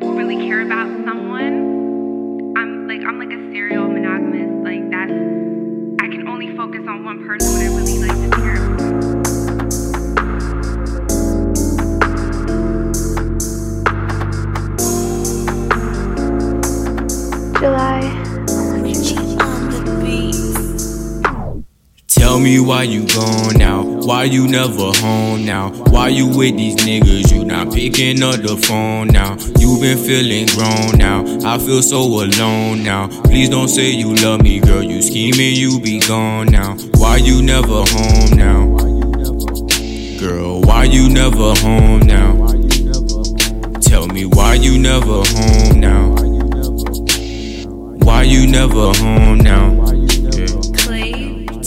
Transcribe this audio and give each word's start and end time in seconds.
really 0.00 0.36
care 0.46 0.62
about 0.62 0.88
someone, 1.04 2.54
I'm 2.56 2.88
like 2.88 3.00
I'm 3.06 3.18
like 3.18 3.30
a 3.30 3.52
serial 3.52 3.88
monogamous. 3.88 4.64
Like 4.64 4.90
that, 4.90 5.10
I 5.10 6.08
can 6.08 6.28
only 6.28 6.56
focus 6.56 6.82
on 6.88 7.04
one 7.04 7.26
person 7.26 7.52
when 7.52 7.62
I 7.62 7.68
really 7.74 7.98
like 7.98 8.16
to 8.22 8.36
care. 8.36 8.54
July. 17.60 18.00
Tell 22.08 22.38
me 22.38 22.58
why 22.58 22.82
you 22.82 23.06
gone 23.06 23.62
out 23.62 23.93
why 24.04 24.24
you 24.24 24.46
never 24.46 24.92
home 24.98 25.46
now? 25.46 25.70
Why 25.88 26.08
you 26.08 26.26
with 26.28 26.58
these 26.58 26.76
niggas? 26.76 27.32
You 27.32 27.42
not 27.42 27.72
picking 27.72 28.22
up 28.22 28.36
the 28.36 28.54
phone 28.54 29.06
now. 29.08 29.38
You 29.58 29.80
been 29.80 29.96
feeling 29.96 30.46
grown 30.48 30.98
now. 30.98 31.24
I 31.42 31.56
feel 31.58 31.80
so 31.80 32.02
alone 32.02 32.82
now. 32.82 33.08
Please 33.22 33.48
don't 33.48 33.68
say 33.68 33.90
you 33.90 34.14
love 34.16 34.42
me, 34.42 34.60
girl. 34.60 34.82
You 34.82 35.00
scheming, 35.00 35.54
you 35.54 35.80
be 35.80 36.00
gone 36.00 36.48
now. 36.48 36.76
Why 36.98 37.16
you 37.16 37.40
never 37.40 37.82
home 37.86 38.30
now? 38.36 38.76
Girl, 40.20 40.60
why 40.60 40.84
you 40.84 41.08
never 41.08 41.54
home 41.54 42.00
now? 42.00 42.46
Tell 43.80 44.06
me 44.06 44.26
why 44.26 44.54
you 44.54 44.78
never 44.78 45.22
home 45.24 45.80
now? 45.80 46.10
Why 48.04 48.22
you 48.24 48.46
never 48.46 48.92
home 48.92 49.38
now? 49.38 49.83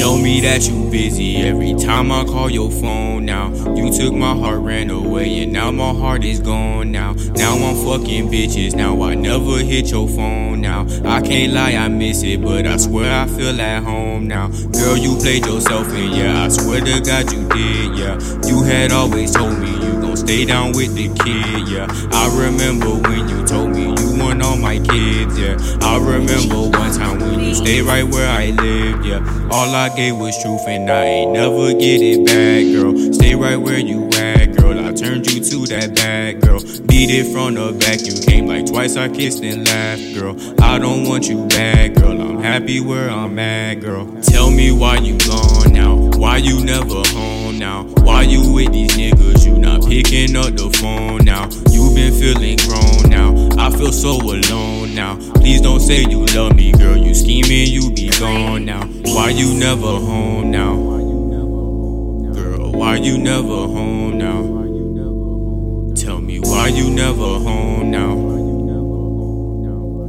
Tell 0.00 0.16
me 0.16 0.40
that 0.40 0.66
you 0.66 0.88
busy 0.90 1.36
every 1.36 1.74
time 1.74 2.10
I 2.10 2.24
call 2.24 2.48
your 2.48 2.70
phone 2.70 3.26
now. 3.26 3.52
You 3.74 3.92
took 3.92 4.14
my 4.14 4.34
heart, 4.34 4.60
ran 4.60 4.88
away, 4.88 5.42
and 5.42 5.52
now 5.52 5.70
my 5.70 5.92
heart 5.92 6.24
is 6.24 6.40
gone 6.40 6.90
now. 6.90 7.12
Now 7.12 7.52
I'm 7.56 7.76
fucking 7.84 8.30
bitches, 8.30 8.74
now 8.74 9.02
I 9.02 9.14
never 9.14 9.58
hit 9.58 9.90
your 9.90 10.08
phone 10.08 10.62
now. 10.62 10.86
I 11.04 11.20
can't 11.20 11.52
lie, 11.52 11.72
I 11.72 11.88
miss 11.88 12.22
it, 12.22 12.40
but 12.40 12.66
I 12.66 12.78
swear 12.78 13.12
I 13.12 13.26
feel 13.26 13.60
at 13.60 13.82
home 13.82 14.26
now. 14.26 14.48
Girl, 14.48 14.96
you 14.96 15.18
played 15.18 15.44
yourself, 15.44 15.86
and 15.88 16.16
yeah, 16.16 16.44
I 16.44 16.48
swear 16.48 16.80
to 16.80 17.00
God 17.02 17.30
you 17.30 17.46
did, 17.50 17.98
yeah. 17.98 18.18
You 18.48 18.62
had 18.62 18.92
always 18.92 19.32
told 19.32 19.58
me 19.58 19.70
you 19.70 20.00
gon' 20.00 20.16
stay 20.16 20.46
down 20.46 20.72
with 20.72 20.94
the 20.94 21.08
kid, 21.22 21.68
yeah. 21.68 21.86
I 22.10 22.46
remember 22.46 22.88
when 23.06 23.28
you 23.28 23.44
told 23.44 23.76
me 23.76 23.89
want 24.30 24.42
all 24.42 24.56
my 24.56 24.78
kids, 24.78 25.38
yeah. 25.38 25.58
I 25.82 25.98
remember 25.98 26.78
one 26.78 26.92
time 26.92 27.18
when 27.18 27.40
you 27.40 27.54
stayed 27.54 27.82
right 27.82 28.04
where 28.04 28.28
I 28.28 28.50
lived, 28.50 29.04
yeah. 29.04 29.48
All 29.50 29.74
I 29.74 29.94
gave 29.96 30.16
was 30.16 30.40
truth, 30.42 30.66
and 30.68 30.88
I 30.88 31.04
ain't 31.04 31.32
never 31.32 31.72
get 31.72 32.00
it 32.00 32.24
back, 32.24 32.62
girl. 32.72 33.12
Stay 33.12 33.34
right 33.34 33.56
where 33.56 33.78
you 33.78 34.08
at, 34.14 34.56
girl. 34.56 34.78
I 34.78 34.92
turned 34.92 35.30
you 35.30 35.42
to 35.42 35.66
that 35.74 35.96
bad 35.96 36.42
girl. 36.42 36.60
Beat 36.86 37.10
it 37.10 37.32
from 37.32 37.54
the 37.54 37.72
back, 37.80 38.00
you 38.06 38.14
came 38.24 38.46
like 38.46 38.66
twice. 38.66 38.96
I 38.96 39.08
kissed 39.08 39.42
and 39.42 39.66
laughed, 39.66 40.14
girl. 40.14 40.36
I 40.62 40.78
don't 40.78 41.08
want 41.08 41.28
you 41.28 41.46
back, 41.48 41.94
girl. 41.94 42.20
I'm 42.20 42.40
happy 42.40 42.80
where 42.80 43.10
I'm 43.10 43.38
at, 43.38 43.80
girl. 43.80 44.06
Tell 44.22 44.50
me 44.50 44.70
why 44.70 44.98
you 44.98 45.18
gone 45.18 45.72
now. 45.72 45.96
Why 46.18 46.36
you 46.36 46.64
never 46.64 47.02
home 47.08 47.58
now? 47.58 47.84
Why 48.04 48.22
you 48.22 48.52
with 48.52 48.72
these 48.72 48.92
niggas? 48.92 49.44
You 49.44 49.58
not 49.58 49.82
picking 49.86 50.36
up 50.36 50.54
the 50.54 50.70
phone 50.80 51.24
now. 51.24 51.48
You 51.70 51.92
been 51.94 52.12
feeling 52.12 52.58
grown. 52.68 53.09
I 53.60 53.68
feel 53.70 53.92
so 53.92 54.16
alone 54.16 54.94
now. 54.94 55.16
Please 55.34 55.60
don't 55.60 55.80
say 55.80 56.00
you 56.08 56.24
love 56.34 56.56
me, 56.56 56.72
girl. 56.72 56.96
You 56.96 57.14
scheming, 57.14 57.66
you 57.66 57.92
be 57.92 58.08
gone 58.18 58.64
now. 58.64 58.86
Why 59.04 59.28
you 59.28 59.52
never 59.52 59.82
home 59.82 60.50
now? 60.50 60.76
Girl, 62.32 62.72
why 62.72 62.96
you 62.96 63.18
never 63.18 63.44
home 63.44 64.16
now? 64.16 64.40
Tell 65.94 66.22
me 66.22 66.40
why 66.40 66.68
you 66.68 66.88
never 66.88 67.38
home 67.46 67.90
now? 67.90 68.14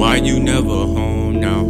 Why 0.00 0.16
you 0.16 0.40
never 0.40 0.86
home 0.96 1.38
now? 1.38 1.64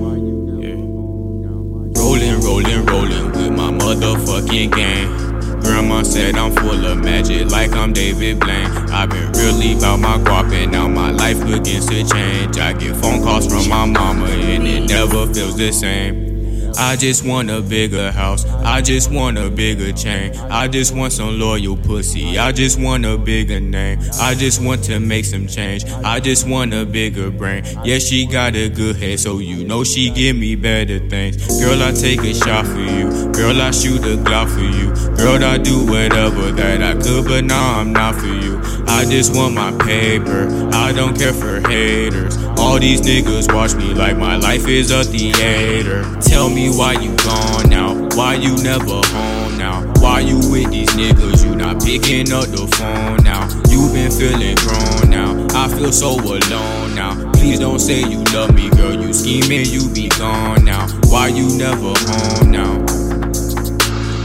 Rolling, 1.97 2.41
rolling, 2.41 2.87
rolling 2.87 3.33
with 3.33 3.51
my 3.51 3.71
motherfucking 3.73 4.71
gang. 4.77 5.34
Grandma 5.65 6.03
said 6.03 6.37
I'm 6.37 6.55
full 6.55 6.85
of 6.85 6.99
magic, 6.99 7.51
like 7.51 7.73
I'm 7.73 7.93
David 7.93 8.39
Blaine. 8.41 8.71
I've 8.91 9.11
been 9.11 9.33
really 9.33 9.77
about 9.77 9.99
my 9.99 10.19
guap, 10.19 10.53
and 10.53 10.71
now 10.71 10.89
my 10.89 11.11
life 11.11 11.41
begins 11.41 11.87
to 11.87 12.05
change. 12.05 12.59
I 12.59 12.75
get 12.75 12.95
phone 12.97 13.23
calls 13.23 13.47
from 13.47 13.69
my 13.69 13.87
mama, 13.87 14.27
and 14.27 14.67
it 14.67 14.89
never 14.89 15.27
feels 15.33 15.57
the 15.57 15.73
same. 15.73 16.34
I 16.77 16.97
just 16.97 17.25
want 17.25 17.51
a 17.51 17.61
bigger 17.61 18.11
house. 18.11 18.45
I 18.47 18.81
just 18.81 19.11
want 19.11 19.39
a 19.39 19.51
bigger 19.51 19.93
chain. 19.93 20.37
I 20.51 20.69
just 20.69 20.95
want 20.95 21.13
some 21.13 21.39
loyal 21.39 21.77
pussy. 21.77 22.39
I 22.39 22.53
just 22.53 22.81
want 22.81 23.05
a 23.05 23.17
bigger 23.17 23.61
name. 23.61 24.01
I 24.21 24.35
just 24.35 24.63
want 24.63 24.85
to 24.85 25.01
make 25.01 25.25
some 25.25 25.47
change. 25.47 25.85
I 26.05 26.21
just 26.21 26.49
want 26.49 26.75
a 26.75 26.85
bigger 26.85 27.31
brain. 27.31 27.65
Yeah, 27.85 27.99
she 27.99 28.27
got 28.27 28.55
a 28.57 28.69
good 28.69 28.97
head, 28.97 29.21
so 29.21 29.39
you 29.39 29.65
know 29.65 29.85
she 29.85 30.11
give 30.11 30.37
me 30.37 30.57
better 30.57 30.99
things. 31.09 31.37
Girl, 31.61 31.83
I 31.83 31.93
take 31.93 32.21
a 32.21 32.35
shot 32.35 32.67
for 32.67 32.81
you. 32.81 33.33
Girl, 33.33 33.61
I 33.61 33.71
shoot 33.71 34.01
a 34.03 34.17
Glock 34.17 34.49
for 34.53 34.61
you. 34.61 35.17
Girl, 35.17 35.43
I 35.45 35.59
do 35.59 35.87
whatever 35.87 36.51
that 36.53 36.83
I 36.83 36.95
could, 36.95 37.25
but 37.27 37.45
now 37.45 37.79
I'm 37.81 37.93
not 37.93 38.15
for 38.17 38.27
you. 38.27 38.61
I 38.87 39.05
just 39.05 39.35
want 39.35 39.55
my 39.55 39.71
paper. 39.85 40.49
I 40.73 40.93
don't 40.93 41.17
care 41.17 41.33
for 41.33 41.61
haters. 41.69 42.37
All 42.59 42.79
these 42.79 43.01
niggas 43.01 43.53
watch 43.53 43.75
me 43.75 43.95
like 43.95 44.17
my 44.17 44.37
life 44.37 44.67
is 44.69 44.91
a 44.91 45.05
theater. 45.05 46.03
Tell 46.21 46.49
me 46.49 46.64
why 46.71 46.93
you 46.93 47.15
gone 47.19 47.69
now? 47.69 47.95
Why 48.17 48.35
you 48.35 48.57
never 48.63 49.01
home 49.07 49.59
now? 49.59 49.83
Why 50.01 50.21
you 50.21 50.37
with 50.51 50.71
these 50.71 50.89
niggas? 50.91 51.45
You 51.45 51.55
not 51.57 51.83
picking 51.83 52.33
up 52.33 52.47
the 52.47 52.67
phone 52.77 53.25
now. 53.25 53.49
You 53.69 53.89
been 53.93 54.11
feeling 54.11 54.57
grown 54.57 55.11
now. 55.11 55.47
I 55.55 55.69
feel 55.69 55.93
so 55.93 56.19
alone 56.19 56.95
now. 56.95 57.33
Please 57.33 57.59
don't 57.61 57.79
say 57.81 58.01
you 58.01 58.23
love 58.33 58.55
me, 58.55 58.71
girl. 58.71 58.95
You 58.95 59.13
scheming, 59.13 59.67
you 59.67 59.89
be 59.93 60.09
gone 60.11 60.65
now. 60.65 60.87
Why 61.11 61.29
you 61.29 61.57
never 61.59 61.93
home 62.07 62.51
now? 62.51 62.75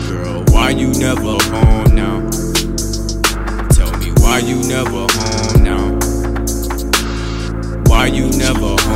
Girl, 0.07 0.43
why 0.53 0.69
you 0.71 0.93
never 0.99 1.37
home 1.49 1.95
now? 1.95 2.29
Tell 3.73 3.91
me 3.99 4.11
why 4.21 4.39
you 4.39 4.61
never 4.67 5.07
home 5.09 5.63
now? 5.63 5.99
Why 7.89 8.05
you 8.07 8.29
never 8.37 8.75
home 8.81 8.88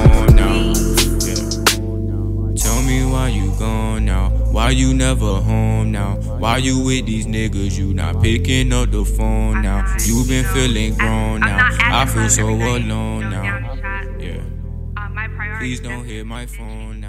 Why 4.63 4.69
you 4.69 4.94
never 4.94 5.41
home 5.41 5.91
now? 5.91 6.16
Why 6.40 6.56
you 6.56 6.85
with 6.85 7.06
these 7.06 7.25
niggas? 7.25 7.78
You 7.78 7.94
not 7.94 8.22
picking 8.22 8.72
up 8.72 8.91
the 8.91 9.03
phone 9.03 9.62
now. 9.62 9.84
You 10.06 10.24
been 10.25 10.46
feeling 10.53 10.96
grown 10.96 11.41
now. 11.41 11.68
I 11.81 12.06
feel 12.06 12.29
so 12.29 12.47
alone 12.47 13.29
now. 13.29 13.44
Yeah. 14.18 15.57
Please 15.59 15.81
don't 15.81 16.06
hit 16.06 16.25
my 16.25 16.46
phone 16.46 17.01